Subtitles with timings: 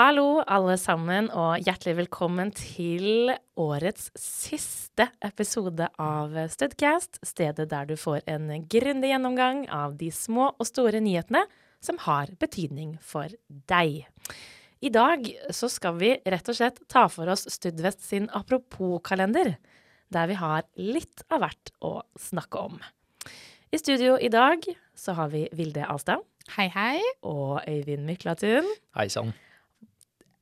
[0.00, 7.18] Hallo, alle sammen, og hjertelig velkommen til årets siste episode av Studcast.
[7.26, 11.42] Stedet der du får en grundig gjennomgang av de små og store nyhetene
[11.84, 13.28] som har betydning for
[13.68, 14.06] deg.
[14.80, 19.58] I dag så skal vi rett og slett ta for oss Studvest sin apropos-kalender,
[20.08, 21.92] der vi har litt av hvert å
[22.30, 22.80] snakke om.
[23.68, 24.64] I studio i dag
[24.96, 26.24] så har vi Vilde Alstad.
[26.56, 27.04] Hei, hei.
[27.20, 28.74] Og Øyvind Myklatun.
[28.96, 29.36] Hei sann.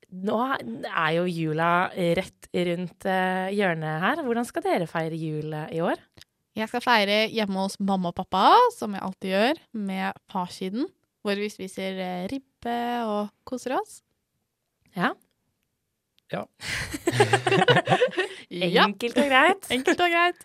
[0.08, 4.22] Nå er jo jula rett rundt eh, hjørnet her.
[4.24, 6.00] Hvordan skal dere feire jul eh, i år?
[6.56, 10.88] Jeg skal feire hjemme hos mamma og pappa, som jeg alltid gjør, med farssiden.
[11.20, 14.00] Hvor vi spiser eh, ribbe og koser oss.
[14.96, 15.12] Ja.
[16.32, 16.46] Ja.
[18.48, 19.68] Enkelt og greit.
[19.76, 20.44] Enkelt og greit.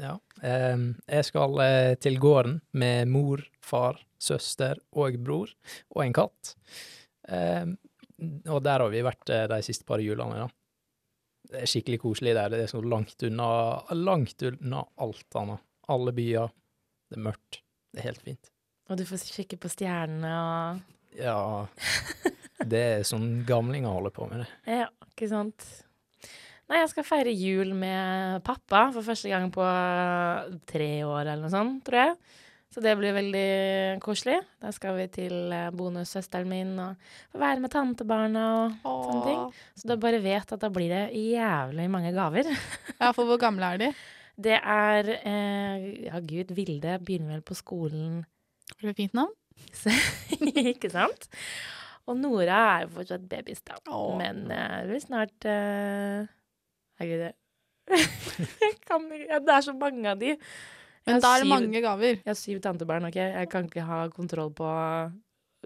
[0.00, 0.16] Ja.
[0.44, 1.60] Jeg skal
[2.00, 5.52] til gården med mor, far, søster og bror,
[5.92, 6.54] og en katt.
[8.50, 10.48] Og der har vi vært eh, de siste par julene, ja.
[11.44, 12.50] Det er skikkelig koselig der.
[12.54, 13.48] Det er så langt unna,
[13.92, 15.64] langt unna alt annet.
[15.92, 16.52] Alle byer.
[17.10, 17.60] Det er mørkt.
[17.92, 18.50] Det er helt fint.
[18.88, 21.38] Og du får kikke på stjernene og Ja,
[22.72, 24.48] det er sånn gamlinger holder på med det.
[24.80, 25.66] Ja, ikke sant.
[26.64, 29.64] Nei, jeg skal feire jul med pappa for første gang på
[30.70, 32.16] tre år eller noe sånt, tror jeg.
[32.74, 34.40] Så det blir veldig koselig.
[34.58, 36.98] Da skal vi til eh, bonussøsteren min og
[37.30, 39.42] få være med tantebarna og sånne ting.
[39.78, 42.50] Så da bare vet at da blir det jævlig mange gaver.
[42.98, 43.88] Ja, for hvor gamle er de?
[44.34, 48.24] Det er eh, Ja, gud, Vilde begynner vel på skolen
[48.80, 49.30] Har du fint navn?
[50.74, 51.28] Ikke sant?
[52.10, 53.78] Og Nora er jo fortsatt babys, da.
[53.86, 54.18] Åh.
[54.18, 56.26] Men eh, det blir snart eh,
[56.98, 57.34] Herregud, det
[59.44, 60.34] Det er så mange av de.
[61.04, 62.16] Men da er det mange gaver.
[62.22, 63.18] Jeg har syv tantebarn, OK?
[63.20, 64.68] Jeg kan ikke ha kontroll på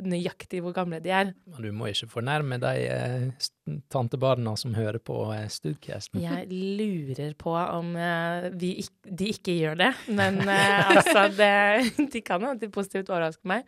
[0.05, 1.33] nøyaktig hvor gamle de er.
[1.51, 3.47] Men du må ikke fornærme de eh,
[3.93, 6.21] tantebarna som hører på eh, Studcasten.
[6.23, 9.93] Jeg lurer på om eh, vi ikk, de ikke gjør det.
[10.11, 13.67] Men eh, altså, det, de kan jo alltid positivt overraske meg.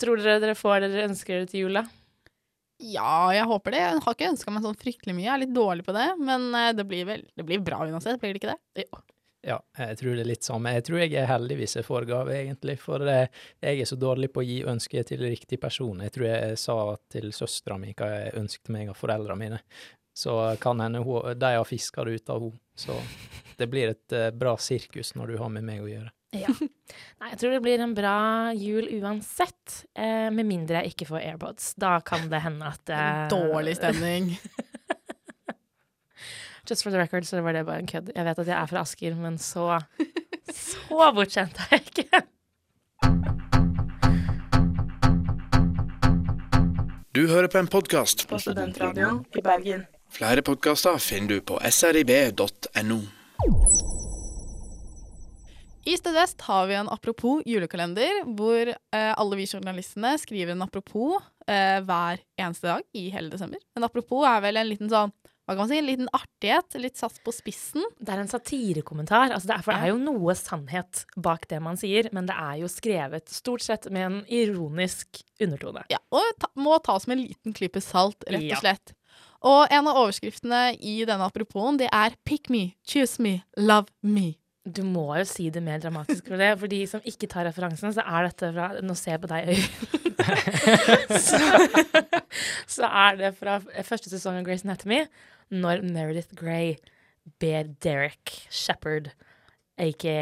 [0.00, 1.86] Tror dere dere får det dere ønsker dere til jul, da?
[2.82, 3.82] Ja, jeg håper det.
[3.84, 5.26] Jeg har ikke ønska meg sånn fryktelig mye.
[5.28, 6.08] Jeg er litt dårlig på det.
[6.18, 8.86] Men eh, det blir vel det blir bra uansett, blir det ikke det?
[8.86, 9.02] Jo.
[9.42, 10.70] Ja, jeg tror det er litt samme.
[10.76, 12.76] Jeg tror jeg er heldig hvis jeg får gave, egentlig.
[12.78, 16.04] For eh, jeg er så dårlig på å gi ønsker til riktig person.
[16.06, 16.76] Jeg tror jeg sa
[17.10, 19.60] til søstera mi hva jeg ønsket meg av foreldrene mine.
[20.14, 22.58] Så kan hende hun, de har fiska det ut av henne.
[22.74, 22.94] Så
[23.58, 26.12] det blir et eh, bra sirkus når du har med meg å gjøre.
[26.32, 26.48] Ja.
[27.20, 28.16] Nei, jeg tror det blir en bra
[28.56, 29.82] jul uansett.
[29.92, 31.74] Eh, med mindre jeg ikke får AirPods.
[31.82, 34.32] Da kan det hende at eh, Dårlig stemning.
[36.70, 38.12] Just for the record så var det bare en kødd.
[38.14, 39.80] Jeg vet at jeg er fra Asker, men så
[40.52, 42.20] Så bortskjemt er jeg ikke.
[47.12, 48.28] Du hører på en podkast.
[48.28, 49.82] På Studentradioen i Bergen.
[50.12, 53.00] Flere podkaster finner du på srib.no.
[55.82, 61.18] I Studest har vi en apropos julekalender, hvor eh, alle vi journalistene skriver en apropos
[61.50, 63.58] eh, hver eneste dag i hele desember.
[63.74, 65.10] En apropos er vel en liten sånn,
[65.42, 67.82] hva kan man si, en liten artighet, litt satt på spissen.
[67.98, 69.32] Det er en satirekommentar.
[69.34, 72.36] Altså det, er, for det er jo noe sannhet bak det man sier, men det
[72.38, 75.82] er jo skrevet stort sett med en ironisk undertone.
[75.90, 78.94] Ja, og ta, må tas med en liten klype salt, rett og slett.
[79.42, 84.36] Og en av overskriftene i denne aproposen, det er Pick me, choose me, love me.
[84.62, 86.52] Du må jo si det mer dramatisk for det.
[86.60, 89.50] For de som ikke tar referansen, så er dette fra Nå ser jeg på deg,
[89.50, 89.98] Øyvind.
[91.26, 91.40] så,
[92.70, 95.02] så er det fra første sesong av Grace Anatomy,
[95.52, 96.76] når Meredith Grey
[97.42, 99.10] ber Derek Shepherd,
[99.78, 100.14] aka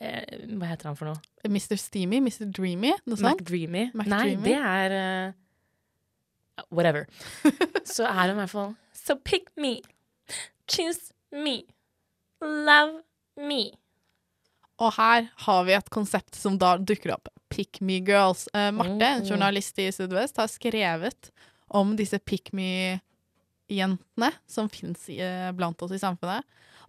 [0.00, 1.20] eh, Hva heter han for noe?
[1.48, 1.76] Mr.
[1.80, 2.46] Steamy, Mr.
[2.48, 3.40] Dreamy, noe sånt.
[3.42, 3.88] McDreamy?
[4.08, 7.08] Nei, det er uh, Whatever.
[7.94, 9.80] så er det i hvert fall So pick me.
[10.70, 11.64] Choose me.
[12.40, 13.02] Love
[13.36, 13.72] me.
[14.80, 17.28] Og her har vi et konsept som da dukker opp.
[17.52, 18.46] Pick me girls.
[18.54, 19.28] Uh, Marte, en Oh.
[19.34, 21.28] journalist i Sydvest, har skrevet
[21.68, 22.52] om disse pick
[23.68, 26.44] me-jentene som fins eh, blant oss i samfunnet.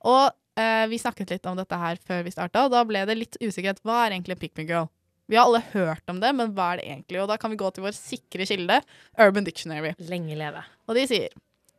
[0.06, 0.30] Og
[0.60, 3.39] eh, vi snakket litt om dette her før vi starta, og da ble det litt
[3.42, 3.81] usikkerhet.
[3.86, 4.92] Hva er egentlig en pick me girl?
[5.25, 7.24] Vi har alle hørt om det, men hva er det egentlig?
[7.24, 8.77] Og da kan vi gå til vår sikre kilde,
[9.18, 9.95] Urban Dictionary.
[10.12, 10.62] Lenge leve.
[10.86, 11.33] Og de sier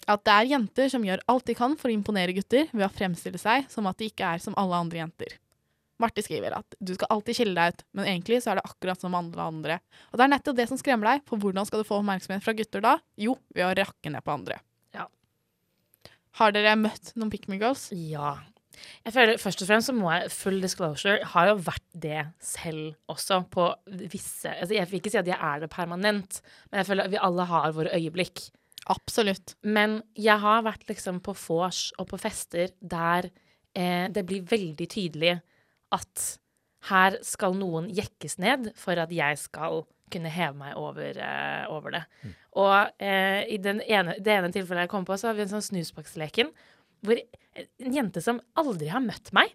[0.06, 2.92] at det er jenter som gjør alt de kan for å imponere gutter ved å
[2.94, 5.34] fremstille seg som at de ikke er som alle andre jenter.
[6.02, 9.00] Marte skriver at du skal alltid skille deg ut, men egentlig så er det akkurat
[9.00, 9.78] som alle andre.
[10.12, 12.54] Og det er nettopp det som skremmer deg, for hvordan skal du få oppmerksomhet fra
[12.56, 12.96] gutter da?
[13.18, 14.60] Jo, ved å rakke ned på andre.
[16.36, 17.88] Har dere møtt noen pick me girls?
[17.96, 18.36] Ja.
[19.06, 22.92] Jeg føler Først og fremst så må jeg Full disclosure har jo vært det selv
[23.08, 23.70] også, på
[24.12, 26.40] visse altså Jeg vil ikke si at jeg er det permanent,
[26.70, 28.48] men jeg føler at vi alle har våre øyeblikk
[28.86, 29.56] Absolutt.
[29.66, 33.26] Men jeg har vært liksom på vors og på fester der
[33.74, 35.32] eh, det blir veldig tydelig
[35.96, 36.26] at
[36.90, 39.82] her skal noen jekkes ned for at jeg skal
[40.12, 42.02] kunne heve meg over, eh, over det.
[42.56, 45.54] Og eh, i den ene, det ene tilfellet jeg kom på, så har vi en
[45.56, 46.52] sånn snusboksleken
[47.06, 49.52] hvor en jente som aldri har møtt meg,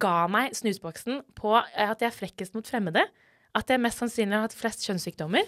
[0.00, 3.04] ga meg snusboksen på at jeg er frekkest mot fremmede.
[3.56, 5.46] At jeg mest sannsynlig har hatt flest kjønnssykdommer,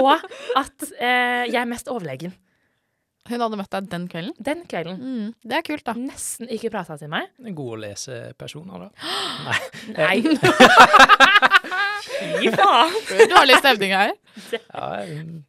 [0.00, 0.14] og
[0.56, 2.32] at eh, jeg er mest overlegen.
[3.24, 4.34] Hun hadde møtt deg den kvelden.
[4.44, 4.98] Den kvelden.
[5.00, 5.94] Mm, det er kult, da.
[5.96, 7.30] Nesten ikke prata til meg.
[7.40, 8.90] En god å lese personer, da.
[9.48, 9.60] Nei.
[9.96, 10.18] Nei.
[12.04, 12.92] Fy faen!
[13.30, 14.12] Du har litt stemning her.
[14.52, 15.44] Ja, en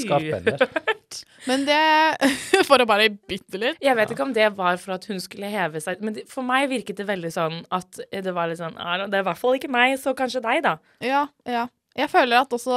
[0.00, 0.64] skarp ender.
[1.48, 1.78] Men det
[2.68, 3.78] For å bare bytte litt.
[3.82, 6.68] Jeg vet ikke om det var for at hun skulle heve seg, men for meg
[6.70, 9.56] virket det veldig sånn at det var litt sånn «Ah, Det er i hvert fall
[9.58, 10.76] ikke meg, så kanskje deg, da.
[11.02, 11.64] Ja, ja.
[11.98, 12.76] Jeg føler at også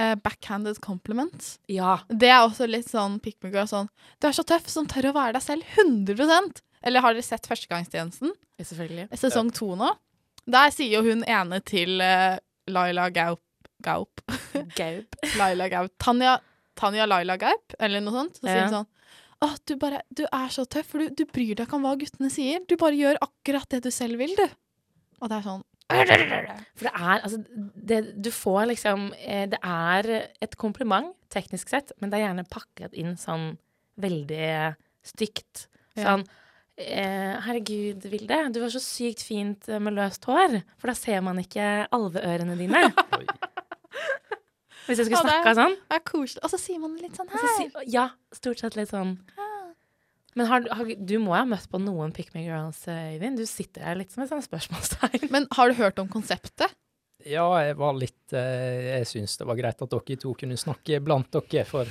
[0.00, 1.98] eh, backhanded compliments Ja.
[2.08, 3.68] Det er også litt sånn pick me girl.
[3.70, 3.90] Sånn
[4.20, 7.48] Du er så tøff som tør å være deg selv 100% Eller har dere sett
[7.48, 8.34] Førstegangstjenesten?
[8.62, 9.10] Selvfølgelig.
[9.20, 9.90] Sesong to nå.
[10.48, 12.38] Der sier jo hun ene til uh,
[12.70, 13.42] Laila Gaup
[13.84, 14.22] Gaup.
[14.76, 15.16] Gaup.
[15.40, 15.92] Laila Gaup.
[16.02, 16.38] Tanja,
[16.78, 18.38] Tanja Laila Gaup, eller noe sånt.
[18.40, 18.92] Så sier hun sånn
[19.44, 21.96] Å, du bare Du er så tøff, for du, du bryr deg ikke om hva
[22.00, 22.64] guttene sier.
[22.68, 24.46] Du bare gjør akkurat det du selv vil, du.
[25.20, 30.08] Og det er sånn For det er altså det, Du får liksom eh, Det er
[30.42, 33.52] et kompliment, teknisk sett, men det er gjerne pakket inn sånn
[34.02, 34.74] veldig
[35.06, 35.68] stygt.
[35.96, 36.24] Sånn
[36.76, 41.22] eh, Herregud, Vilde, du har så sykt fint eh, med løst hår, for da ser
[41.24, 42.82] man ikke alveørene dine.
[44.86, 45.74] Hvis jeg skulle snakka sånn.
[45.90, 46.02] Er.
[46.44, 47.80] Og så sier man litt sånn her.
[47.90, 48.04] ja,
[48.34, 49.16] stort sett litt sånn.
[50.36, 53.14] Men har, du- har, du må jo ha møtt på noen pick me girls, eh,
[53.16, 53.38] Øyvind.
[53.40, 55.30] Du sitter her litt som et sånt spørsmålstegn.
[55.32, 56.74] Men har du hørt om konseptet?
[57.26, 61.00] Ja, jeg var litt eh, Jeg syns det var greit at dere to kunne snakke
[61.02, 61.88] blant dere, for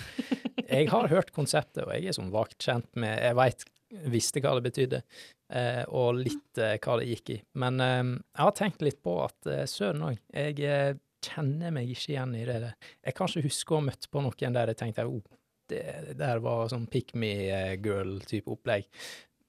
[0.65, 3.65] jeg har hørt konseptet, og jeg er sånn vagt kjent med Jeg veit
[4.11, 4.99] visste hva det betydde,
[5.55, 7.39] eh, og litt eh, hva det gikk i.
[7.61, 10.93] Men eh, jeg har tenkt litt på at eh, søren òg, jeg eh,
[11.25, 12.71] kjenner meg ikke igjen i det.
[13.05, 15.21] Jeg kan ikke huske å ha møtt på noen der jeg tenkte oh,
[15.71, 18.85] det der var sånn pick me eh, girl-type opplegg.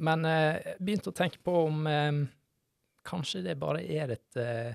[0.05, 2.13] Men eh, begynte å tenke på om eh,
[3.07, 4.75] kanskje det bare er et eh,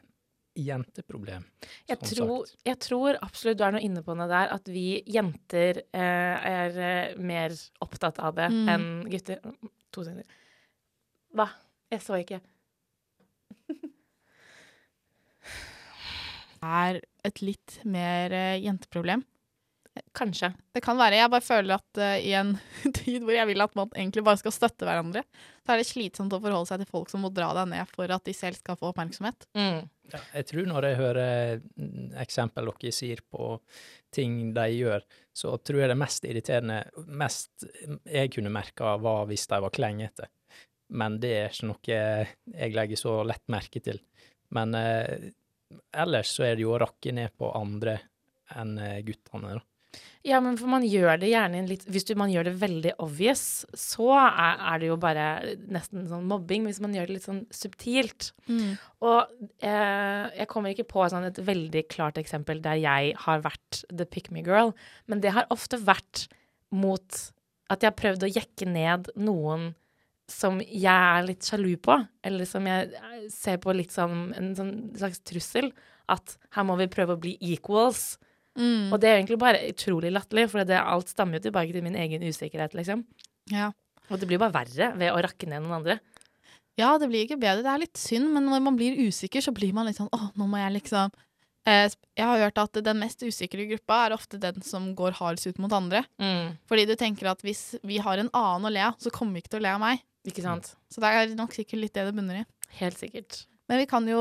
[0.58, 1.46] jenteproblem.
[1.88, 2.58] Jeg tror, sagt.
[2.68, 6.80] jeg tror absolutt du er noe inne på noe der, at vi jenter eh, er
[6.84, 7.56] eh, mer
[7.86, 8.68] opptatt av det Mm.
[8.74, 9.40] enn gutter.
[9.96, 10.26] To sekunder.
[11.36, 11.48] Hva?
[11.92, 12.42] Jeg så ikke.
[16.62, 18.30] Er et litt mer
[18.62, 19.24] jenteproblem.
[20.16, 20.52] Kanskje.
[20.72, 21.18] Det kan være.
[21.20, 22.54] Jeg bare føler at uh, i en
[23.00, 25.24] tid hvor jeg vil at man egentlig bare skal støtte hverandre,
[25.66, 28.12] så er det slitsomt å forholde seg til folk som må dra deg ned for
[28.12, 29.48] at de selv skal få oppmerksomhet.
[29.58, 29.90] Mm.
[30.12, 33.56] Ja, jeg tror når jeg hører mm, eksempel dere sier på
[34.16, 35.04] ting de gjør,
[35.36, 37.68] så tror jeg det mest irriterende, mest
[38.04, 40.32] jeg kunne merka, var hvis de var klengete.
[40.92, 44.00] Men det er ikke noe jeg legger så lett merke til.
[44.56, 45.28] Men uh,
[46.04, 48.00] ellers så er det jo å rakke ned på andre
[48.60, 49.62] enn eh, guttene, da.
[50.24, 52.92] Ja, men for man gjør det gjerne en litt Hvis du, man gjør det veldig
[53.02, 55.26] obvious, så er, er det jo bare
[55.74, 56.68] nesten sånn mobbing.
[56.70, 58.30] Hvis man gjør det litt sånn subtilt.
[59.02, 63.82] Og eh, jeg kommer ikke på sånn et veldig klart eksempel der jeg har vært
[63.90, 64.76] the pick me girl,
[65.10, 66.28] men det har ofte vært
[66.70, 67.22] mot
[67.72, 69.72] at jeg har prøvd å jekke ned noen
[70.32, 74.54] som jeg er litt sjalu på, eller som jeg eh, ser på litt som en
[74.56, 75.72] sånn slags trussel.
[76.12, 78.20] At her må vi prøve å bli equals.
[78.60, 78.92] Mm.
[78.92, 81.96] Og det er egentlig bare utrolig latterlig, for det, alt stammer jo tilbake til min
[81.96, 83.06] egen usikkerhet, liksom.
[83.52, 83.70] Ja.
[84.12, 86.00] Og det blir bare verre ved å rakke ned noen andre.
[86.80, 87.64] ja, det blir ikke bedre.
[87.64, 90.30] Det er litt synd, men når man blir usikker, så blir man litt sånn åh,
[90.36, 91.12] nå må jeg liksom
[91.68, 95.48] eh, Jeg har hørt at den mest usikre gruppa er ofte den som går hardest
[95.52, 96.04] ut mot andre.
[96.68, 99.44] Fordi du tenker at hvis vi har en annen å le av, så kommer vi
[99.46, 100.02] ikke til å le av meg.
[100.28, 100.74] Ikke sant?
[100.92, 102.46] Så det er nok sikkert litt det det bunner i.
[102.82, 103.46] Helt sikkert.
[103.70, 104.20] Men vi kan jo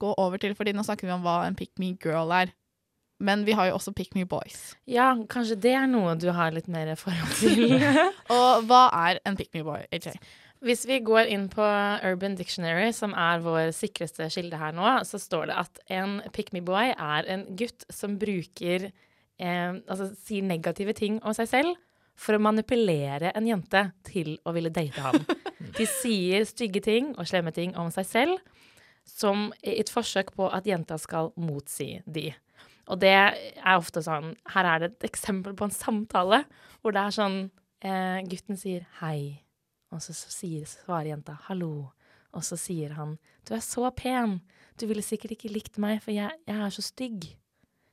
[0.00, 2.50] gå over til, fordi nå snakker vi om hva en pick me girl er.
[3.22, 4.72] Men vi har jo også pick me boys.
[4.90, 7.76] Ja, kanskje det er noe du har litt mer forhold til.
[8.34, 10.16] Og hva er en pick me boy, AJ?
[10.62, 11.62] Hvis vi går inn på
[12.06, 16.52] Urban Dictionary, som er vår sikreste kilde her nå, så står det at en pick
[16.54, 21.74] me boy er en gutt som bruker eh, Altså sier negative ting om seg selv
[22.18, 25.22] for å manipulere en jente til å ville date ham.
[25.78, 28.38] De sier stygge ting og slemme ting om seg selv
[29.08, 32.30] som i et forsøk på at jenta skal motsi de.
[32.90, 36.42] Og det er ofte sånn Her er det et eksempel på en samtale
[36.82, 37.36] hvor det er sånn
[37.84, 39.44] eh, Gutten sier hei,
[39.94, 41.92] og så, så sier, svarer jenta hallo.
[42.32, 44.40] Og så sier han du er så pen,
[44.78, 47.26] du ville sikkert ikke likt meg, for jeg, jeg er så stygg.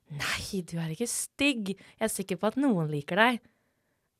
[0.09, 3.41] Nei, du er ikke stygg, jeg er sikker på at noen liker deg.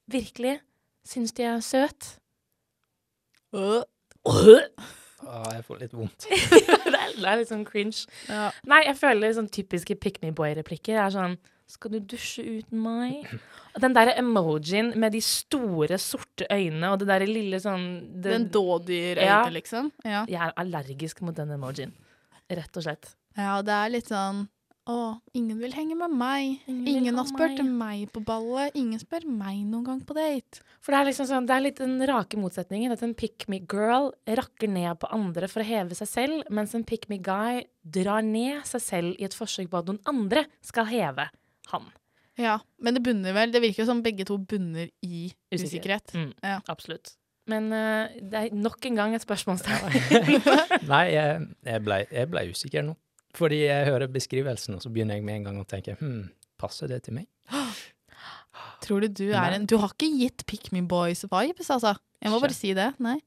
[0.09, 0.59] virkelig
[1.05, 2.19] syns de er søt.
[3.53, 3.83] Øh.
[5.27, 6.25] Ah, jeg får litt vondt.
[6.29, 8.05] det, er, det er litt sånn cringe.
[8.29, 8.49] Ja.
[8.69, 11.37] Nei, jeg føler sånn typiske pick me boy-replikker er sånn
[11.69, 13.27] Skal du dusje uten meg?
[13.75, 17.83] Og Den derre emojien med de store, sorte øynene og det derre lille sånn
[18.21, 19.43] det, Den dådyrøyne, Ja.
[19.53, 19.91] liksom.
[20.03, 20.23] Ja.
[20.27, 21.91] Jeg er allergisk mot den emojien.
[22.49, 23.11] Rett og slett.
[23.37, 24.47] ja, det er litt sånn
[24.89, 26.63] Å, ingen vil henge med meg.
[26.69, 27.69] Ingen Ingen, har spurt meg.
[27.77, 28.73] meg på ballet.
[28.79, 30.63] Ingen spør meg noen gang på date.
[30.81, 32.95] For det er liksom sånn, det er litt den rake motsetningen.
[32.95, 36.73] At en pick me girl rakker ned på andre for å heve seg selv, mens
[36.73, 40.47] en pick me guy drar ned seg selv i et forsøk på at noen andre
[40.65, 41.27] skal heve
[41.69, 41.85] han.
[42.39, 46.15] Ja, men det bunner vel Det virker jo som begge to bunner i usikkerhet.
[46.15, 46.61] Mm, Ja.
[46.71, 47.13] Absolutt.
[47.49, 49.85] Men uh, det er nok en gang et spørsmålstegn.
[50.91, 51.97] Nei, jeg, jeg, ble,
[52.29, 52.93] ble usikker nå.
[53.37, 56.89] Fordi jeg hører beskrivelsen, og så begynner jeg med en gang å tenke hm, passer
[56.91, 57.29] det til meg?
[58.83, 61.95] Tror du du er en Du har ikke gitt Pick Me Boys-vibes, altså.
[62.19, 62.91] Jeg må bare si det.
[63.03, 63.19] Nei.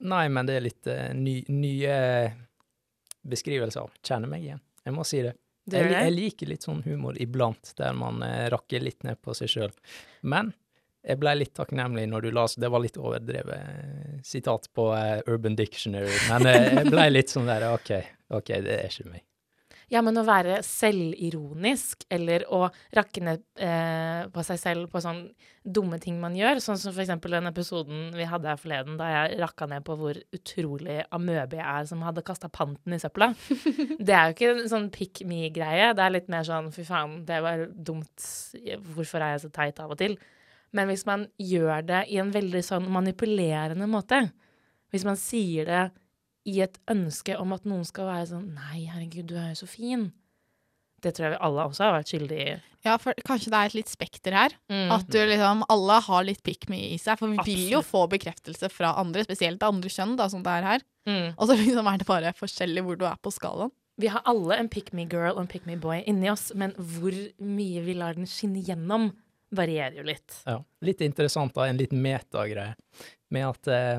[0.00, 1.96] Nei, men det er litt uh, ny, nye
[3.28, 3.92] beskrivelser av.
[4.06, 4.62] Kjenner meg igjen.
[4.86, 5.34] Jeg må si det.
[5.68, 9.36] det Jeg, jeg liker litt sånn humor iblant, der man uh, rakker litt ned på
[9.36, 9.74] seg sjøl.
[10.22, 10.54] Men
[11.04, 15.20] jeg ble litt takknemlig når du las Det var litt overdrevet eh, sitat på uh,
[15.32, 17.94] Urban Dictionary, men jeg ble litt sånn der OK,
[18.36, 19.24] OK, det er ikke meg.
[19.90, 22.60] Ja, men å være selvironisk, eller å
[22.94, 25.24] rakke ned eh, på seg selv på sånn
[25.66, 29.40] dumme ting man gjør, sånn som eksempel den episoden vi hadde her forleden, da jeg
[29.42, 33.32] rakka ned på hvor utrolig amøbe jeg er som hadde kasta panten i søpla.
[34.06, 37.24] Det er jo ikke en sånn pick me-greie, det er litt mer sånn fy faen,
[37.26, 38.28] det var dumt,
[38.94, 40.14] hvorfor er jeg så teit av og til?
[40.76, 44.22] Men hvis man gjør det i en veldig sånn manipulerende måte,
[44.94, 45.82] hvis man sier det
[46.48, 49.68] i et ønske om at noen skal være sånn Nei, herregud, du er jo så
[49.70, 50.08] fin.
[51.00, 52.54] Det tror jeg vi alle også har vært skyldig i.
[52.84, 54.54] Ja, for kanskje det er et litt spekter her.
[54.72, 54.92] Mm.
[54.96, 57.20] At du liksom Alle har litt pick me i seg.
[57.20, 60.68] For vi vil jo få bekreftelse fra andre, spesielt andre kjønn, da, som det er
[60.68, 60.86] her.
[61.08, 61.28] Mm.
[61.36, 63.72] Og så liksom er det bare forskjellig hvor du er på skalaen.
[64.00, 66.72] Vi har alle en pick me girl og en pick me boy inni oss, men
[66.78, 67.12] hvor
[67.44, 69.10] mye vi lar den skinne gjennom,
[69.52, 70.38] varierer jo litt.
[70.46, 70.56] Ja.
[70.86, 72.78] Litt interessant, da, en litt metagreie,
[73.34, 73.98] med at eh,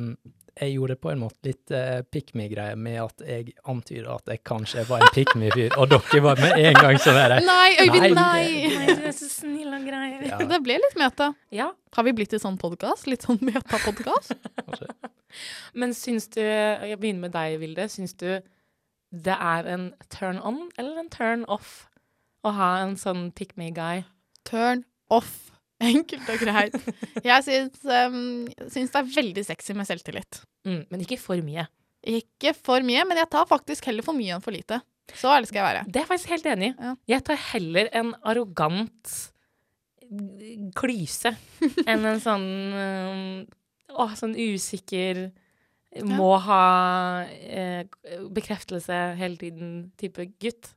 [0.59, 4.41] jeg gjorde på en måte litt eh, pick me-greie med at jeg antyder at jeg
[4.47, 8.07] kanskje var en pick me-fyr, og dere var med en gang sånn der Nei, Øyvind,
[8.07, 8.71] Nei, nei!
[8.75, 10.07] Nei, du er så snill og grei.
[10.27, 11.31] Ja, Det ble litt meta.
[11.55, 13.07] Ja, Har vi blitt en sånn podkast?
[13.11, 14.35] Litt sånn meta-podkast?
[15.79, 17.87] men syns du Jeg begynner med deg, Vilde.
[17.91, 18.41] Syns du
[19.11, 21.89] det er en turn on eller en turn off
[22.47, 24.05] å ha en sånn pick me guy?
[24.47, 25.51] Turn off.
[25.91, 26.77] Enkelt og greit.
[27.25, 28.21] Jeg syns, um,
[28.69, 30.41] syns det er veldig sexy med selvtillit.
[30.67, 31.65] Mm, men ikke for mye.
[32.07, 34.81] Ikke for mye, men jeg tar faktisk heller for mye enn for lite.
[35.17, 35.83] Så ærlig skal jeg være.
[35.87, 36.73] Det er jeg faktisk helt enig i.
[36.77, 36.95] Ja.
[37.15, 39.13] Jeg tar heller en arrogant
[40.75, 41.31] klyse
[41.87, 43.21] enn en sånn um,
[43.95, 45.29] Å, sånn usikker
[46.07, 46.63] Må ha
[47.27, 47.87] eh,
[48.31, 50.69] bekreftelse hele tiden-type gutt.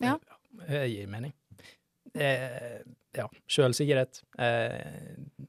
[0.00, 1.34] Det gir mening.
[2.16, 2.80] Eh,
[3.16, 4.22] ja, sjølsikkerhet.
[4.38, 5.46] Eh,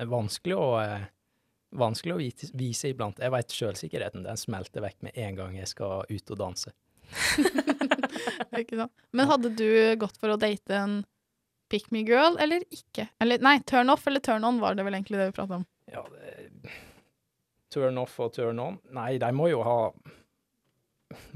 [0.00, 1.08] er vanskelig å eh,
[1.70, 2.18] Vanskelig å
[2.58, 3.20] vise, iblant.
[3.22, 6.72] Jeg veit sjølsikkerheten den smelter vekk med en gang jeg skal ut og danse.
[8.58, 9.04] Ikke sant?
[9.14, 9.68] Men hadde du
[10.02, 10.96] gått for å date en
[11.70, 13.06] pick me girl eller ikke?
[13.22, 15.66] Eller nei, turn off eller turn on var det vel egentlig det vi pratet om.
[15.94, 16.74] Ja, det,
[17.70, 19.78] turn off og turn on Nei, de må jo ha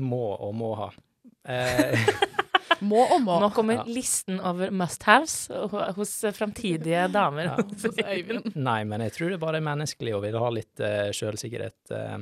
[0.03, 0.91] Må og må ha.
[1.47, 2.11] Eh,
[2.81, 3.37] Må og må.
[3.41, 3.85] Nå kommer Ja.
[3.87, 5.49] listen over must-haves
[5.97, 7.45] hos framtidige damer.
[7.45, 7.57] Ja.
[7.63, 11.91] Hos nei, men jeg tror det bare er menneskelig å ville ha litt uh, sjølsikkerhet
[11.91, 12.19] eh,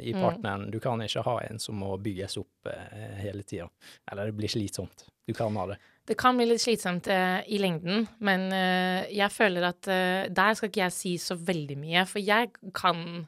[0.00, 0.20] i Mm.
[0.22, 0.70] partneren.
[0.70, 3.68] Du kan ikke ha en som må bygges opp uh, hele tida.
[4.10, 5.06] Eller det blir slitsomt.
[5.26, 5.78] Du kan ha det.
[6.06, 10.52] Det kan bli litt slitsomt eh, i lengden, men eh, jeg føler at eh, der
[10.54, 13.26] skal ikke jeg si så veldig mye, for jeg kan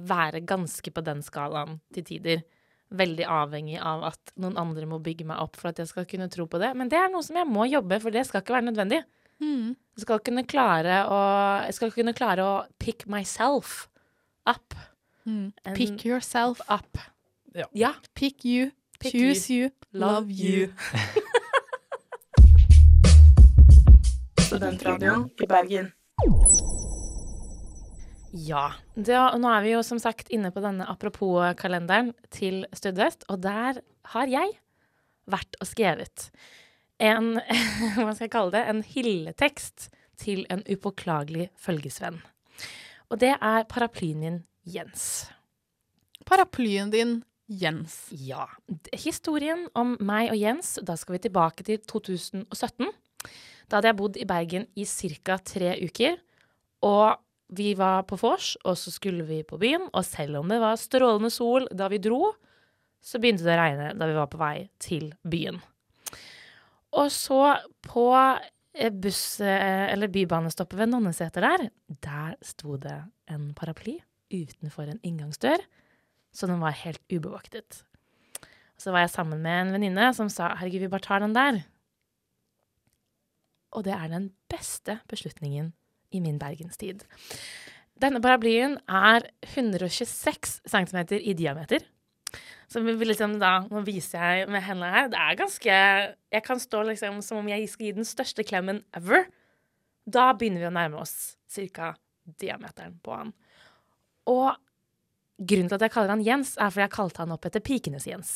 [0.00, 2.40] være ganske på den skalaen til tider.
[2.94, 6.30] Veldig avhengig av at noen andre må bygge meg opp for at jeg skal kunne
[6.32, 6.70] tro på det.
[6.78, 9.00] Men det er noe som jeg må jobbe, for det skal ikke være nødvendig.
[9.42, 9.74] Mm.
[9.96, 11.18] Jeg skal kunne klare å,
[11.66, 13.88] jeg skal kunne klare å pick myself
[14.46, 14.74] up.
[15.24, 15.52] Mm.
[15.74, 16.98] Pick yourself up.
[17.54, 17.66] Ja.
[17.72, 17.92] Ja.
[18.14, 18.70] Pick you.
[19.00, 19.70] Pick choose you.
[19.92, 20.72] Love you.
[24.44, 25.92] Studentradioen i Bergen.
[28.34, 28.72] Ja.
[28.98, 33.78] Det, nå er vi jo som sagt inne på denne apropos-kalenderen til Studvest, og der
[34.10, 34.56] har jeg
[35.30, 36.28] vært og skrevet
[37.02, 37.36] en
[37.98, 38.64] Hva skal jeg kalle det?
[38.70, 39.88] En hylletekst
[40.20, 42.20] til en upåklagelig følgesvenn.
[43.10, 45.26] Og det er paraplyen din Jens.
[46.26, 48.08] Paraplyen din, Jens.
[48.10, 48.46] Ja.
[48.96, 52.88] Historien om meg og Jens, da skal vi tilbake til 2017.
[53.68, 55.36] Da hadde jeg bodd i Bergen i ca.
[55.44, 56.16] tre uker.
[56.84, 57.20] Og
[57.52, 59.88] vi var på vors, og så skulle vi på byen.
[59.92, 62.32] Og selv om det var strålende sol da vi dro,
[63.04, 65.60] så begynte det å regne da vi var på vei til byen.
[66.94, 67.40] Og så
[67.84, 71.66] på eh, buss- eh, eller bybanestoppet ved Nonneseter der,
[72.06, 72.96] der sto det
[73.30, 73.98] en paraply
[74.32, 75.60] utenfor en inngangsdør,
[76.34, 77.84] så den var helt ubevoktet.
[78.80, 81.60] Så var jeg sammen med en venninne som sa herregud, vi bare tar den der.
[83.74, 85.72] Og det er den beste beslutningen
[86.14, 87.04] i min bergenstid.
[88.00, 91.84] Denne paraplyen er 126 cm i diameter.
[92.70, 95.74] Så liksom da, nå viser jeg med hendene her, det er ganske
[96.34, 99.28] Jeg kan stå liksom som om jeg skal gi den største klemmen ever.
[100.04, 101.92] Da begynner vi å nærme oss cirka
[102.40, 103.30] diameteren på han.
[104.26, 104.56] Og
[105.38, 108.32] grunnen til at jeg kaller han Jens, er fordi jeg kalte han opp etter Pikenes-Jens.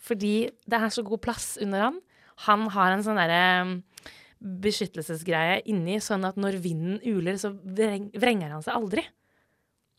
[0.00, 0.34] Fordi
[0.68, 2.00] det er så god plass under han.
[2.46, 3.42] Han har en sånn derre
[4.40, 9.04] beskyttelsesgreie inni, sånn at når vinden uler, så vrenger han seg aldri.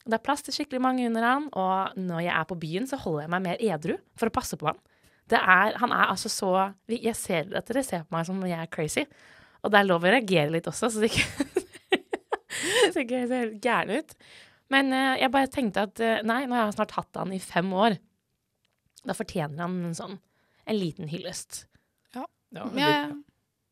[0.01, 2.97] Det er plass til skikkelig mange under han, og når jeg er på byen, så
[3.03, 4.79] holder jeg meg mer edru for å passe på han.
[5.29, 6.49] Det er, han er altså så
[6.89, 9.05] Jeg ser at dere ser på meg som om jeg er crazy.
[9.61, 11.45] Og det er lov å reagere litt også, så det ikke
[12.93, 14.15] så ikke jeg ser helt gæren ut.
[14.73, 17.39] Men eh, jeg bare tenkte at eh, nei, nå har jeg snart hatt han i
[17.43, 17.99] fem år.
[19.05, 20.17] Da fortjener han en sånn
[20.65, 21.65] en liten hyllest.
[22.17, 22.25] Ja,
[22.57, 22.91] Ja, ja.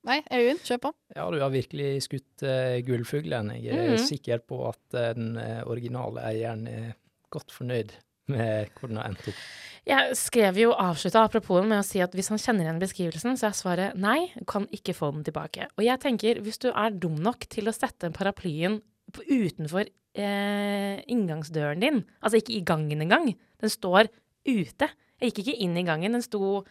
[0.07, 0.91] Nei, Øyvind, kjør på.
[1.15, 3.49] ja, du har virkelig skutt uh, gullfuglen.
[3.59, 4.05] Jeg er Mhm.
[4.07, 6.93] sikker på at uh, den eh, originale eieren er
[7.29, 7.91] godt fornøyd
[8.29, 9.41] med hvordan det har endt opp.
[9.89, 13.47] Jeg skrev jo avslutta apropos med å si at hvis han kjenner igjen beskrivelsen, så
[13.49, 15.67] er svaret nei, kan ikke få den tilbake.
[15.77, 18.79] Og jeg tenker, hvis du er dum nok til å sette paraplyen
[19.11, 24.07] på, utenfor eh, inngangsdøren din, altså ikke i gangen engang, den står
[24.45, 24.89] ute.
[25.19, 26.61] Jeg gikk ikke inn i gangen, den sto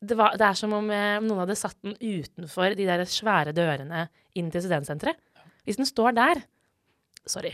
[0.00, 3.52] det, var, det er som om eh, noen hadde satt den utenfor de der svære
[3.56, 4.06] dørene
[4.38, 5.18] inn til studentsenteret.
[5.68, 6.40] Hvis den står der,
[7.28, 7.52] sorry,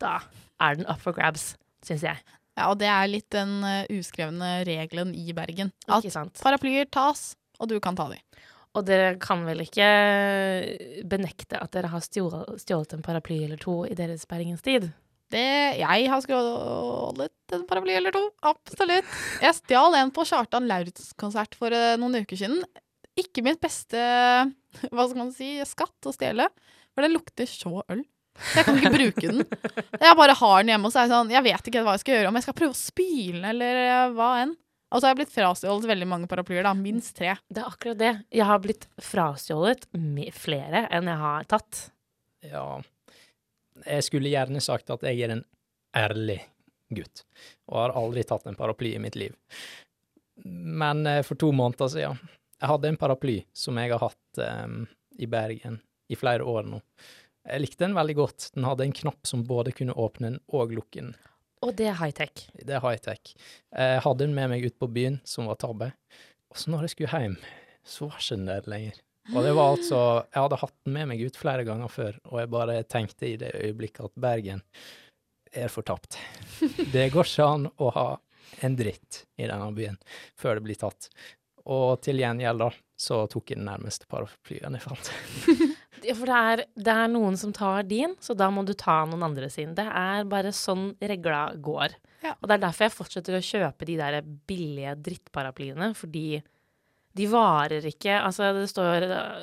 [0.00, 0.20] da
[0.62, 1.52] er den up for grabs,
[1.84, 2.22] syns jeg.
[2.56, 5.72] Ja, og det er litt den eh, uskrevne regelen i Bergen.
[5.88, 6.08] At
[6.40, 8.20] paraplyer tas, og du kan ta de.
[8.72, 9.86] Og dere kan vel ikke
[11.04, 14.88] benekte at dere har stjålet, stjålet en paraply eller to i deres bergenstid?
[15.32, 15.48] Det,
[15.80, 18.22] jeg har skrålet en paraply eller to.
[18.44, 19.08] Absolutt.
[19.42, 22.62] Jeg stjal en på Kjartan Lauritzen-konsert for eh, noen uker siden.
[23.18, 23.98] Ikke mitt beste
[24.92, 26.48] hva skal man si, skatt å stjele,
[26.92, 28.04] for den lukter så øl.
[28.32, 29.42] Så jeg kan ikke bruke den.
[30.00, 32.04] Jeg bare har den hjemme, og så er jeg sånn Jeg vet ikke hva jeg
[32.04, 34.54] skal gjøre, om jeg skal prøve å spyle den, eller eh, hva enn.
[34.92, 36.74] Og så har jeg blitt frastjålet veldig mange paraplyer, da.
[36.76, 37.32] Minst tre.
[37.48, 38.12] Det er akkurat det.
[38.36, 39.86] Jeg har blitt frastjålet
[40.36, 41.86] flere enn jeg har tatt.
[42.44, 42.66] Ja,
[43.86, 45.44] jeg skulle gjerne sagt at jeg er en
[45.96, 46.40] ærlig
[46.92, 47.24] gutt,
[47.70, 49.34] og har aldri tatt en paraply i mitt liv.
[50.44, 52.20] Men eh, for to måneder siden,
[52.62, 54.84] jeg hadde en paraply som jeg har hatt um,
[55.18, 55.80] i Bergen
[56.12, 56.78] i flere år nå.
[57.42, 58.50] Jeg likte den veldig godt.
[58.54, 61.14] Den hadde en knapp som både kunne åpne den og lukke den.
[61.62, 62.44] Og det er high-tech.
[62.54, 63.34] Det er high-tech.
[63.74, 65.90] Jeg hadde den med meg ut på byen, som var tabbe.
[66.54, 67.36] Og så når jeg skulle hjem,
[67.82, 69.02] så var ikke den der lenger.
[69.30, 69.98] Og det var altså
[70.32, 73.38] Jeg hadde hatt den med meg ut flere ganger før, og jeg bare tenkte i
[73.38, 74.64] det øyeblikket at Bergen
[75.52, 76.18] er fortapt.
[76.94, 78.08] Det går ikke an å ha
[78.64, 79.98] en dritt i denne byen
[80.38, 81.08] før det blir tatt.
[81.72, 85.12] Og til gjengjeld, da, så tok jeg den nærmeste paraplyen jeg fant.
[86.02, 89.04] Ja, for det er, det er noen som tar din, så da må du ta
[89.06, 89.70] noen andre sin.
[89.78, 91.94] Det er bare sånn regla går.
[92.24, 92.32] Ja.
[92.40, 94.16] Og det er derfor jeg fortsetter å kjøpe de der
[94.50, 96.40] billige drittparaplyene, fordi
[97.16, 99.42] de varer ikke Altså, det står uh,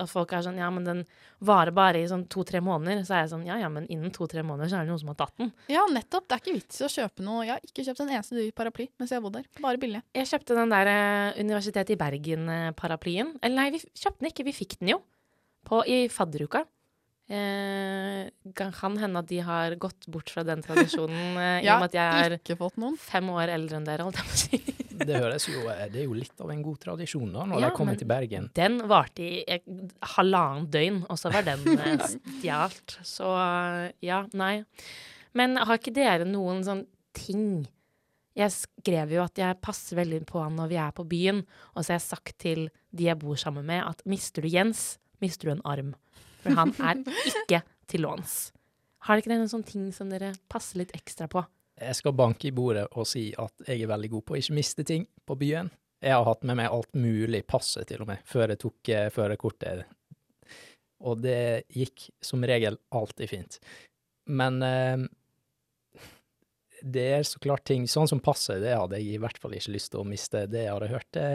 [0.00, 1.02] at folk er sånn Ja, men den
[1.44, 3.02] varer bare i sånn to-tre måneder.
[3.06, 5.12] Så er jeg sånn Ja, ja, men innen to-tre måneder så er det noen som
[5.12, 5.52] har tatt den.
[5.72, 6.28] Ja, nettopp.
[6.28, 7.44] Det er ikke vits i å kjøpe noe.
[7.46, 9.48] Jeg har ikke kjøpt en eneste dyr paraply mens jeg har bodd der.
[9.60, 10.02] Bare billig.
[10.16, 13.36] Jeg kjøpte den der uh, Universitetet i Bergen-paraplyen.
[13.40, 15.00] Eller nei, vi kjøpte den ikke, vi fikk den jo.
[15.68, 16.64] På, I fadderuka.
[17.30, 18.26] Eh,
[18.58, 21.94] kan hende at de har gått bort fra den tradisjonen, eh, i og med at
[21.94, 24.89] jeg er fem år eldre enn dere, holdt jeg på å si.
[25.06, 27.68] Det høres jo eh, Det er jo litt av en god tradisjon, da, når Ja,
[27.70, 28.48] de kommer til Bergen.
[28.56, 29.64] Den varte i eh,
[30.16, 32.06] halvannet døgn, og så var den eh,
[32.40, 32.96] stjålet.
[33.06, 34.62] Så eh, ja, nei.
[35.36, 36.84] Men har ikke dere noen sånn
[37.14, 37.66] ting
[38.38, 41.42] Jeg skrev jo at jeg passer veldig på han når vi er på byen,
[41.74, 44.98] og så har jeg sagt til de jeg bor sammen med, at mister du Jens,
[45.22, 45.94] mister du en arm.
[46.42, 48.50] For han er ikke til låns.
[49.06, 51.42] Har dere ikke noen sånne ting som dere passer litt ekstra på?
[51.80, 54.56] Jeg skal banke i bordet og si at jeg er veldig god på å ikke
[54.58, 55.70] miste ting på byen.
[56.00, 59.08] Jeg har hatt med meg alt mulig, passet til og med, før jeg tok eh,
[59.12, 59.88] førerkortet.
[61.04, 63.58] Og det gikk som regel alltid fint.
[64.28, 65.08] Men eh,
[66.80, 69.74] det er så klart ting Sånn som passet, det hadde jeg i hvert fall ikke
[69.74, 70.46] lyst til å miste.
[70.48, 71.28] Det jeg hadde hørt, det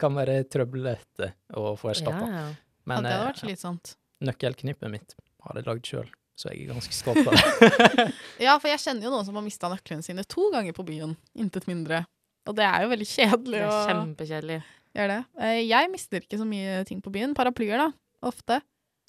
[0.00, 2.26] kan være trøblete å få erstatta.
[2.30, 2.48] Ja, ja.
[2.86, 3.96] Ja, det hadde eh, vært slitsomt.
[4.22, 8.06] nøkkelknippet mitt har jeg lagd sjøl, så jeg er ganske stolt av det.
[8.46, 11.14] Ja, for jeg kjenner jo noen som har mista nøklene sine to ganger på byen.
[11.38, 12.02] Intet mindre.
[12.46, 13.58] Og det er jo veldig kjedelig.
[13.62, 14.58] Det er kjempekjedelig.
[14.96, 15.18] Gjør det.
[15.42, 17.32] Eh, Jeg mister ikke så mye ting på byen.
[17.36, 17.88] Paraplyer, da.
[18.28, 18.60] Ofte.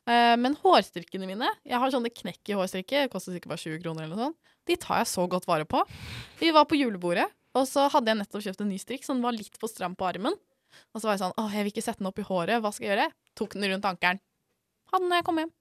[0.08, 3.06] Eh, Men hårstrikkene mine Jeg har sånne knekk i hårstrikke.
[3.14, 4.40] Koster sikkert bare 20 kroner eller noe sånt.
[4.68, 5.84] De tar jeg så godt vare på.
[6.42, 9.32] Vi var på julebordet, og så hadde jeg nettopp kjøpt en ny strikk som var
[9.36, 10.36] litt for stram på armen.
[10.92, 12.60] Og så var jeg sånn Åh, jeg vil ikke sette den opp i håret.
[12.64, 13.12] Hva skal jeg gjøre?
[13.40, 14.20] Tok den rundt ankelen.
[14.92, 15.54] Ha den når jeg kom hjem.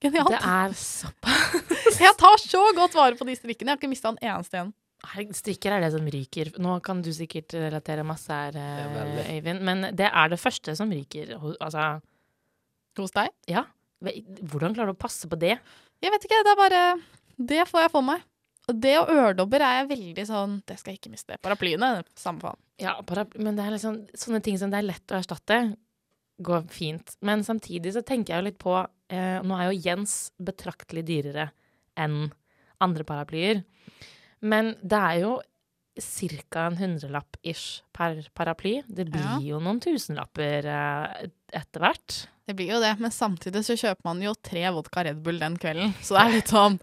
[0.00, 0.32] Genialt.
[0.32, 3.68] Det er såpass Jeg tar så godt vare på de strikkene.
[3.68, 4.70] Jeg har ikke mista en eneste en.
[5.36, 6.52] Strikker er det som ryker.
[6.60, 9.36] Nå kan du sikkert relatere masse her, er eh.
[9.36, 11.36] Øyvind, men det er det første som ryker.
[11.60, 12.00] Altså,
[13.00, 13.30] Hos deg?
[13.48, 13.64] Ja.
[14.02, 15.54] hvordan klarer du å passe på det?
[16.00, 16.42] Jeg vet ikke.
[16.44, 16.82] Det er bare
[17.36, 18.24] Det får jeg for meg.
[18.68, 21.38] Og det og øredobber er jeg veldig sånn Det skal jeg ikke miste.
[21.42, 22.60] Paraplyene, samme faen.
[22.80, 22.96] Ja,
[23.36, 25.58] men det er liksom sånne ting som det er lett å erstatte,
[26.40, 27.16] går fint.
[27.20, 28.76] Men samtidig så tenker jeg jo litt på
[29.10, 31.50] eh, Nå er jo Jens betraktelig dyrere
[32.00, 32.30] enn
[32.80, 33.62] andre paraplyer.
[34.40, 35.32] Men det er jo
[36.00, 36.62] ca.
[36.70, 38.78] en hundrelapp ish per paraply.
[38.88, 39.38] Det blir Ja.
[39.42, 42.20] jo noen tusenlapper eh, etter hvert.
[42.48, 45.58] Det blir jo det, men samtidig så kjøper man jo tre vodka Red Bull den
[45.60, 45.92] kvelden.
[46.02, 46.80] Så det er litt sånn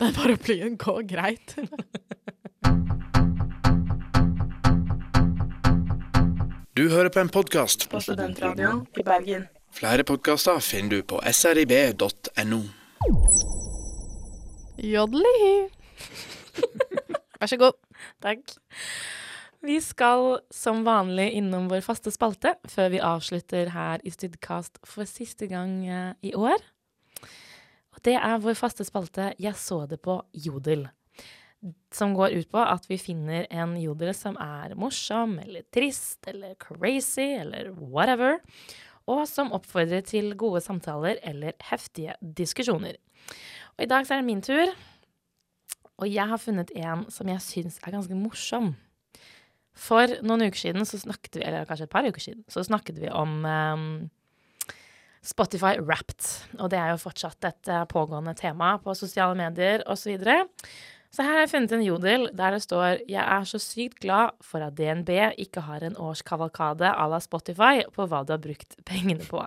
[0.00, 1.56] Den paraplyen går greit.
[6.74, 7.88] Du hører på en podkast.
[7.92, 9.48] På Studentradioen i Bergen.
[9.70, 12.60] Flere podkaster finner du på srib.no.
[14.80, 15.68] Jodli.
[17.40, 17.78] Vær så god.
[18.24, 18.56] Takk.
[19.60, 25.08] Vi skal som vanlig innom vår faste spalte før vi avslutter her i Studcast for
[25.08, 26.56] siste gang eh, i år.
[27.92, 30.86] Og det er vår faste spalte Jeg så det på Jodel.
[31.92, 36.56] Som går ut på at vi finner en jodel som er morsom eller trist eller
[36.56, 38.40] crazy eller whatever,
[39.10, 42.98] og som oppfordrer til gode samtaler eller heftige diskusjoner.
[43.76, 44.72] Og i dag så er det min tur.
[46.00, 48.72] Og jeg har funnet en som jeg syns er ganske morsom.
[49.76, 52.98] For noen uker siden, så snakket vi, eller kanskje et par uker siden, så snakket
[53.00, 53.84] vi om um,
[55.24, 56.24] Spotify Wrapped.
[56.58, 60.00] Og det er jo fortsatt et eh, pågående tema på sosiale medier osv.
[60.00, 60.38] Så, videre.
[61.10, 64.36] Så her har jeg funnet en jodel der det står Jeg er så sykt glad
[64.46, 65.10] for at DNB
[65.42, 69.42] ikke har en årskavalkade à la Spotify på hva du har brukt pengene på.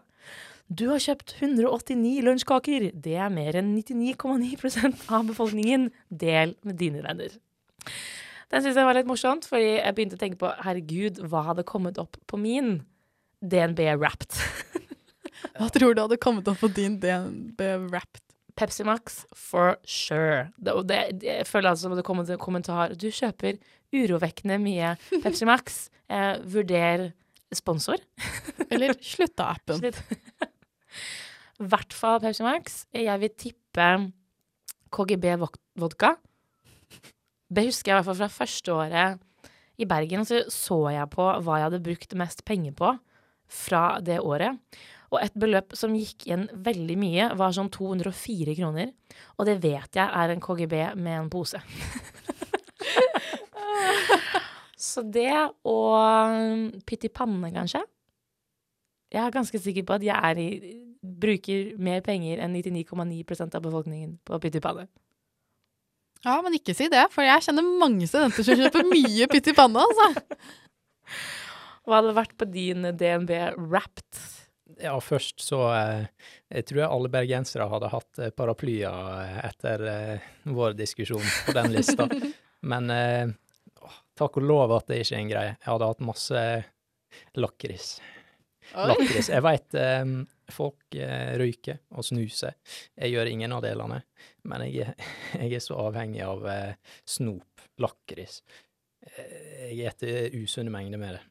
[0.68, 2.90] Du har kjøpt 189 lunsjkaker.
[2.96, 5.90] Det er mer enn 99,9% av befolkningen.
[6.10, 7.36] Del med dine venner.
[8.52, 11.66] Den syns jeg var litt morsomt, fordi jeg begynte å tenke på herregud, hva hadde
[11.68, 12.82] kommet opp på min
[13.40, 14.36] DNB Wrapped?
[15.58, 18.24] Hva tror du hadde kommet opp på din DNB Wrapped?
[18.56, 20.52] Pepsi Max for sure.
[20.58, 23.58] Det, det, jeg føler altså det kommer en kommentar Du kjøper
[23.94, 25.88] urovekkende mye Pepsi Max.
[26.14, 27.08] Eh, vurder
[27.56, 27.98] sponsor.
[28.68, 29.80] Eller slutt av appen.
[29.80, 29.98] Slutt.
[31.58, 32.84] I hvert fall Pepsi Max.
[32.94, 33.88] Jeg vil tippe
[34.94, 35.32] KGB
[35.80, 36.12] vodka.
[37.50, 39.24] Det husker jeg i hvert fall fra første året
[39.82, 40.28] i Bergen.
[40.28, 42.94] Så så jeg på hva jeg hadde brukt mest penger på
[43.64, 44.60] fra det året.
[45.14, 48.90] Og et beløp som gikk igjen veldig mye, var sånn 204 kroner.
[49.38, 51.62] Og det vet jeg er en KGB med en pose.
[54.84, 55.32] Så det
[55.70, 57.84] og pytt i panne, kanskje.
[59.14, 60.74] Jeg er ganske sikker på at jeg i,
[61.04, 64.88] bruker mer penger enn 99,9% av befolkningen på pytt i panne.
[66.24, 69.56] Ja, men ikke si det, for jeg kjenner mange studenter som kjøper mye pytt i
[69.58, 70.08] panne, altså.
[71.84, 74.43] Hva hadde vært på din DNB Wrapped?
[74.82, 76.06] Ja, først så eh,
[76.50, 79.86] Jeg tror alle bergensere hadde hatt eh, paraplyer eh, etter
[80.50, 82.08] vår diskusjon på den lista.
[82.72, 83.34] Men eh,
[84.18, 85.56] takk og lov at det ikke er en greie.
[85.58, 86.44] Jeg hadde hatt masse
[87.38, 87.96] lakris.
[88.74, 89.28] Lakris.
[89.30, 89.76] Jeg veit
[90.54, 90.96] folk
[91.42, 92.56] røyker og snuser.
[92.96, 94.00] Jeg gjør ingen av delene.
[94.48, 94.96] Men jeg,
[95.42, 96.48] jeg er så avhengig av
[97.04, 98.40] snop, lakris.
[99.04, 101.24] Jeg spiser usunne mengder med det.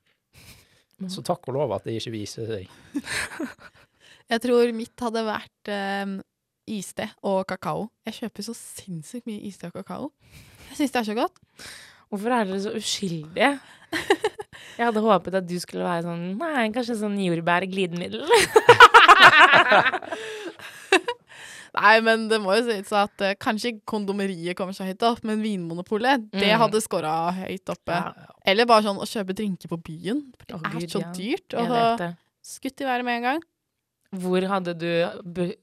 [1.11, 2.69] Så takk og lov at det ikke viser seg.
[4.33, 6.19] Jeg tror mitt hadde vært um,
[6.71, 7.89] iste og kakao.
[8.07, 10.13] Jeg kjøper så sinnssykt mye iste og kakao.
[10.71, 11.43] Jeg syns det er så godt.
[12.13, 13.51] Hvorfor er dere så uskyldige?
[14.79, 18.25] Jeg hadde håpet at du skulle være sånn Nei, kanskje sånn jordbær-glidemiddel.
[21.73, 25.41] Nei, men det må jo sies at uh, kanskje kondomeriet kommer så høyt opp, men
[25.41, 26.59] Vinmonopolet, det Mm.
[26.61, 27.97] hadde scora høyt oppe.
[27.97, 28.13] Ja.
[28.45, 30.21] Eller bare sånn å kjøpe drinker på byen.
[30.43, 31.13] Det oh, er Gud, så ja.
[31.17, 31.57] dyrt.
[31.57, 32.13] Og så
[32.45, 33.43] skutt i været med en gang.
[34.13, 34.91] Hvor hadde du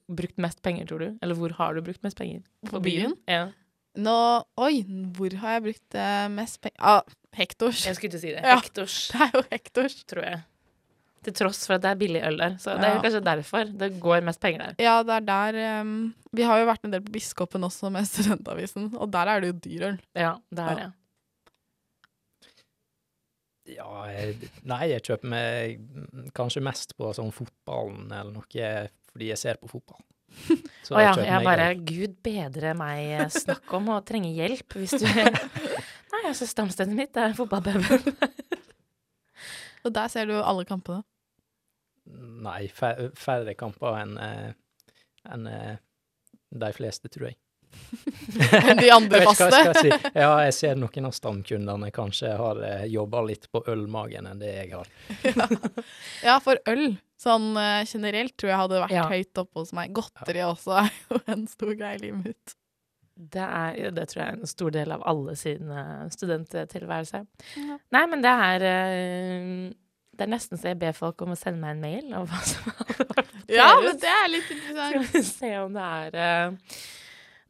[0.10, 1.10] brukt mest penger, tror du?
[1.22, 2.42] Eller hvor har du brukt mest penger?
[2.66, 3.14] På byen?
[3.30, 3.52] Ja.
[4.00, 4.16] Nå
[4.58, 4.82] Oi,
[5.14, 6.80] hvor har jeg brukt eh, mest penger?
[6.82, 7.04] Ah,
[7.38, 7.84] Hektors.
[7.86, 8.42] Jeg skulle ikke si det.
[8.42, 8.56] Ja.
[8.58, 10.00] Hektors, Det er jo Hektors.
[10.10, 10.42] tror jeg.
[11.30, 12.58] Til tross for at det er billig øl der.
[12.62, 12.96] Så det er Ja.
[12.98, 14.76] jo kanskje derfor det går mest penger der.
[14.84, 15.94] Ja, det er der um,
[16.36, 19.54] Vi har jo vært en del på Biskopen også med Studentavisen, og der er det
[19.54, 20.00] jo dyr øl.
[20.16, 20.90] Ja, det er det.
[23.70, 25.82] Ja, jeg, nei, jeg kjøper meg
[26.38, 28.70] kanskje mest på sånn fotballen eller noe,
[29.12, 30.02] fordi jeg ser på fotball.
[30.90, 31.84] Å oh, ja, jeg bare øl.
[31.90, 35.06] Gud bedre meg eh, snakk om å trenge hjelp hvis du
[36.10, 38.02] Nei, altså stamstedet mitt er fotballpuben.
[39.86, 41.04] Og der ser du alle kampene.
[42.44, 44.50] Nei, fær- færre kamper enn eh,
[45.30, 45.76] enn, eh,
[46.50, 47.38] de fleste, tror jeg.
[48.72, 49.46] Enn de andre faste.
[49.54, 49.90] jeg si.
[50.18, 54.56] Ja, jeg ser noen av stamkundene kanskje har eh, jobba litt på ølmagen enn det
[54.56, 54.90] jeg har.
[56.26, 59.04] Ja, for øl sånn eh, generelt tror jeg hadde vært Ja.
[59.12, 59.94] høyt oppe hos meg.
[59.94, 62.56] Godteri også er jo en stor greie i livet mitt.
[63.20, 66.16] Det er det tror jeg er en stor del av alle sine studenttilværelser.
[66.16, 67.22] studenttilværelse.
[67.70, 67.78] Ja.
[67.94, 69.70] Nei, men det er eh,
[70.20, 72.40] Det er nesten så jeg ber folk om å sende meg en mail om hva
[72.44, 75.06] som hadde vært på Ja, men det er litt interessant.
[75.08, 76.50] Skal vi se om det er uh,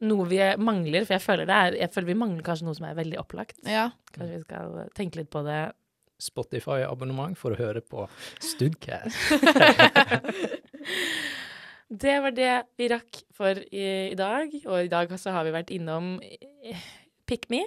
[0.06, 2.86] noe vi mangler, for jeg føler, det er, jeg føler vi mangler kanskje noe som
[2.86, 3.58] er veldig opplagt.
[3.66, 3.88] Ja.
[4.14, 5.58] Kanskje vi skal tenke litt på det.
[6.20, 8.06] Spotify-abonnement for å høre på
[8.52, 9.18] Studcast.
[11.90, 15.50] Det var det vi rakk for i, i dag, og i dag så har vi
[15.56, 16.78] vært innom eh,
[17.26, 17.64] Pick Me,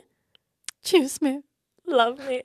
[0.80, 1.42] Choose me.
[1.92, 2.40] Love Me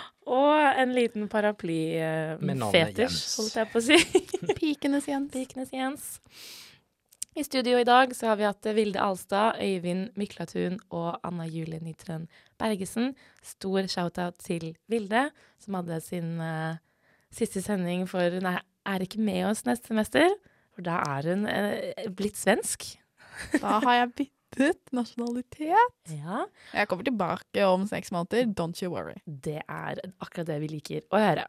[0.26, 3.22] og en liten paraplyfetisj, Jens.
[3.38, 3.98] holdt jeg på å si.
[4.60, 5.32] Pikenes Jens.
[5.34, 6.10] Pikenes Jens.
[7.32, 11.80] I studio i dag så har vi hatt Vilde Alstad, Øyvind Myklatun og Anna Julie
[11.80, 12.26] Nytren
[12.60, 13.14] Bergesen.
[13.40, 15.30] Stor shout-out til Vilde,
[15.62, 16.76] som hadde sin eh,
[17.32, 20.28] siste sending for Nei, er ikke med oss neste semester.
[20.76, 22.84] For da er hun eh, blitt svensk.
[23.62, 24.12] Da har jeg
[24.52, 26.12] byttet nasjonalitet.
[26.12, 26.46] Ja.
[26.72, 28.50] Jeg kommer tilbake om seks måneder.
[28.52, 29.16] Don't you worry.
[29.24, 31.46] Det er akkurat det vi liker å høre.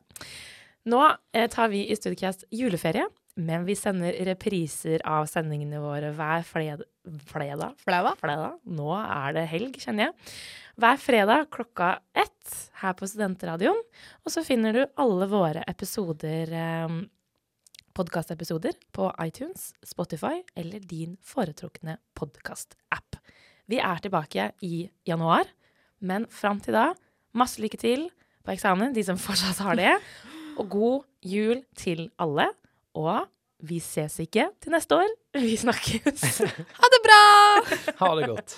[0.90, 1.02] Nå
[1.34, 3.06] eh, tar vi i Studiecast juleferie,
[3.40, 6.84] men vi sender repriser av sendingene våre hver fled
[7.28, 7.78] fredag.
[7.84, 8.14] Flaua?
[8.20, 8.60] fredag.
[8.64, 10.36] Nå er det helg, kjenner jeg.
[10.84, 13.80] Hver fredag klokka ett her på Studentradioen.
[14.26, 17.00] Og så finner du alle våre episoder, eh,
[17.94, 23.18] podkastepisoder, på iTunes, Spotify eller din foretrukne podkastapp.
[23.70, 25.48] Vi er tilbake i januar,
[26.04, 26.90] men fram til da,
[27.38, 28.10] masse lykke til
[28.44, 29.94] på eksamen, de som fortsatt har det.
[30.60, 32.50] Og god jul til alle.
[32.94, 33.24] Og
[33.64, 35.10] vi ses ikke til neste år.
[35.40, 36.44] Vi snakkes.
[36.82, 37.24] Ha det bra!
[38.04, 38.58] Ha det godt.